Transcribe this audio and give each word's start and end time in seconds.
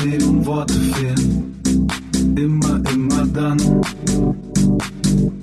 Und 0.00 0.46
Worte 0.46 0.74
fehlen. 0.74 1.60
Immer, 2.36 2.80
immer 2.94 3.26
dann 3.26 3.58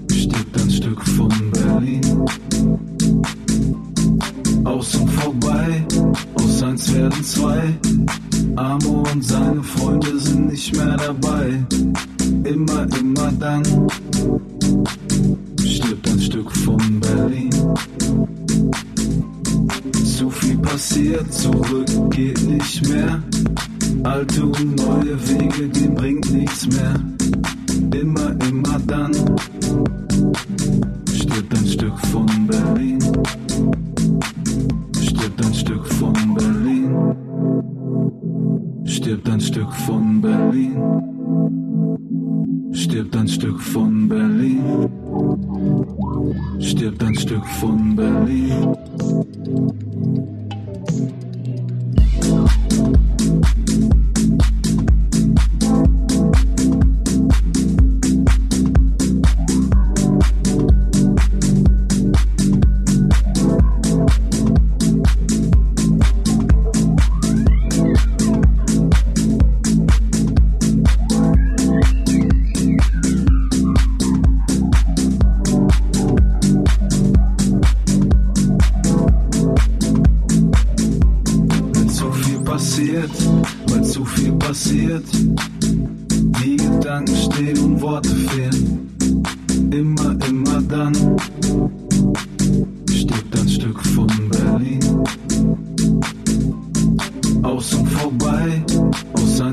stirbt 0.10 0.62
ein 0.62 0.72
Stück 0.72 1.02
von 1.02 1.30
Berlin. 1.52 2.02
Aus 4.64 4.96
und 4.96 5.10
vorbei, 5.10 5.86
aus 6.36 6.64
eins 6.64 6.94
werden 6.94 7.22
zwei. 7.22 7.78
Amo 8.56 9.04
und 9.12 9.26
seine 9.26 9.62
Freunde 9.62 10.18
sind 10.20 10.48
nicht 10.48 10.74
mehr 10.74 10.96
dabei. 10.96 11.66
Immer, 12.46 12.88
immer 12.98 13.32
dann 13.34 13.62
stirbt 15.66 16.10
ein 16.10 16.20
Stück 16.22 16.50
von 16.50 17.02
Berlin. 17.02 17.50
Zu 20.18 20.30
viel 20.30 20.58
passiert, 20.60 21.34
zurück 21.34 21.90
geht 22.12 22.42
nicht 22.48 22.88
mehr. 22.88 23.22
Alte 24.06 24.46
und 24.46 24.76
neue 24.76 25.18
Wege 25.28 25.68
gehen 25.70 25.96
bringt 25.96 26.32
nichts 26.32 26.68
mehr. 26.68 26.94
Immer, 28.00 28.36
immer 28.48 28.80
dann 28.86 29.12
stirbt 31.12 31.58
ein 31.58 31.66
Stück 31.66 32.00
von 32.12 32.28
Berlin. 32.46 33.00
Stirbt 35.02 35.44
ein 35.44 35.54
Stück 35.56 35.88
von 35.88 36.14
Berlin. 36.36 37.16
Stirbt 38.86 39.28
ein 39.28 39.42
Stück 39.42 39.74
von 39.74 40.22
Berlin. 40.22 40.78
Stirbt 42.74 43.18
ein 43.18 43.28
Stück 43.28 43.60
von 43.60 44.08
Berlin. 44.08 44.88
Stirbt 46.60 47.04
ein 47.04 47.16
Stück 47.16 47.46
von 47.60 47.96
Berlin. 47.96 48.76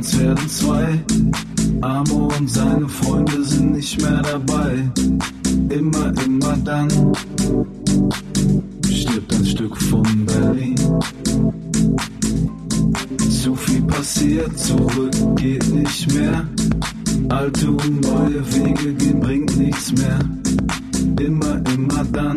Eins 0.02 0.19
werden 0.19 0.49
zwei. 0.49 1.04
Amo 1.81 2.28
und 2.37 2.50
seine 2.50 2.88
Freunde 2.88 3.44
sind 3.44 3.72
nicht 3.72 4.02
mehr 4.02 4.20
dabei. 4.22 4.90
Immer, 5.69 6.12
immer 6.25 6.56
dann 6.64 6.88
stirbt 8.90 9.32
ein 9.32 9.46
Stück 9.46 9.76
von 9.76 10.02
Berlin. 10.26 10.75
Zu 13.31 13.54
viel 13.54 13.82
passiert, 13.82 14.58
zurück 14.58 15.14
geht 15.37 15.72
nicht 15.72 16.12
mehr. 16.12 16.49
Alte 17.28 17.70
und 17.70 18.00
neue 18.00 18.43
Wege 18.54 18.94
gehen 18.94 19.20
bringt 19.20 19.56
nichts 19.56 19.93
mehr. 19.93 20.19
Immer, 21.20 21.60
immer 21.75 22.04
dann 22.12 22.37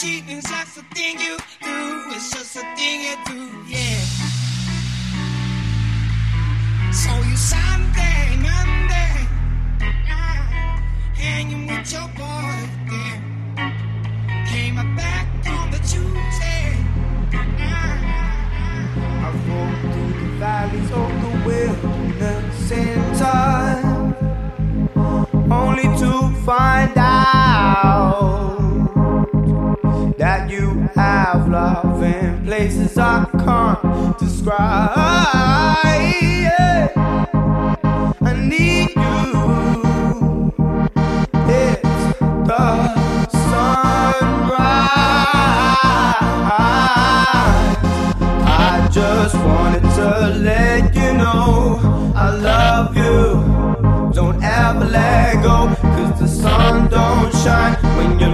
cheating's 0.00 0.44
just 0.44 0.78
a 0.78 0.82
thing 0.94 1.18
you 1.20 1.36
do. 1.62 2.10
It's 2.10 2.30
just 2.30 2.56
a 2.56 2.62
thing 2.74 3.00
you 3.02 3.16
do, 3.26 3.50
yeah. 3.68 4.00
So 6.90 7.12
you 7.28 7.36
Sunday, 7.36 8.36
Monday, 8.42 9.28
hanging 11.14 11.66
with 11.68 11.92
your 11.92 12.08
boy, 12.16 12.56
yeah. 12.90 13.16
Came 14.48 14.96
back 14.96 15.28
on 15.46 15.70
the 15.70 15.78
Tuesday. 15.78 16.76
Yeah. 17.32 19.22
I 19.22 19.30
roll 19.46 19.74
through 19.92 20.12
the 20.20 20.28
valleys 20.40 20.90
of 20.90 21.10
the 21.22 21.30
wilderness 21.46 22.70
in 22.72 22.98
time, 23.16 24.14
only 25.52 25.88
to 25.98 26.10
find 26.44 26.92
out 26.96 28.63
you 30.54 30.88
have 30.94 31.48
love 31.48 32.00
in 32.02 32.44
places 32.44 32.96
I 32.96 33.24
can't 33.44 34.18
describe. 34.18 34.90
Yeah. 36.22 36.92
I 38.20 38.32
need 38.52 38.90
you. 39.04 40.52
It's 41.62 42.18
the 42.48 42.64
sunrise. 43.48 44.54
I 48.46 48.88
just 48.92 49.34
wanted 49.48 49.82
to 49.98 50.08
let 50.50 50.94
you 50.94 51.10
know 51.14 51.80
I 52.14 52.30
love 52.50 52.96
you. 52.96 54.12
Don't 54.12 54.40
ever 54.42 54.84
let 54.84 55.42
go, 55.42 55.74
cause 55.94 56.20
the 56.20 56.28
sun 56.28 56.88
don't 56.90 57.32
shine 57.42 57.74
when 57.96 58.20
you're 58.20 58.33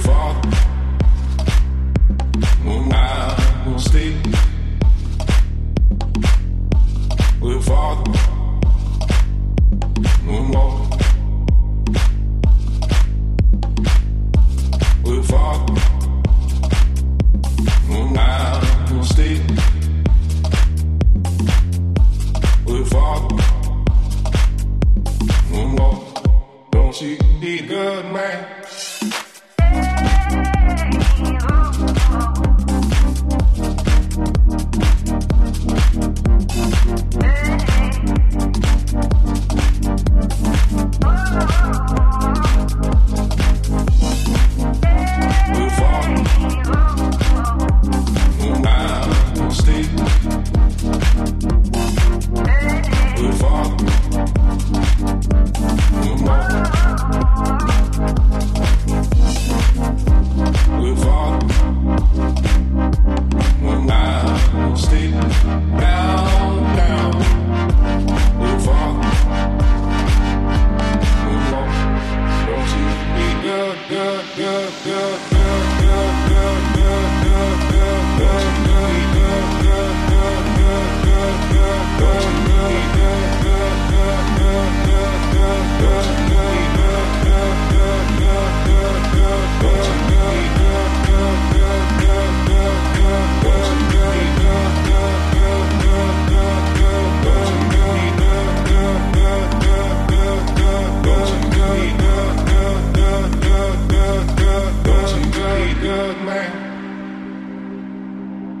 far. 0.00 0.40
Well, 2.64 2.92
I 2.92 3.64
will 3.66 3.78
stay. 3.78 4.39
good, 105.90 106.16
man? 106.22 106.52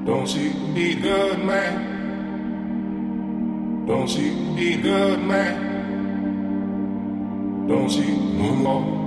Don't 0.04 0.30
you 0.34 0.50
be 0.74 0.96
good, 0.96 1.38
man? 1.44 1.74
Don't 3.86 4.10
you 4.18 4.32
be 4.56 4.76
good, 4.76 5.22
man? 5.22 5.54
Don't 7.68 7.92
you 7.92 8.16
no 8.40 8.52
more? 8.64 8.99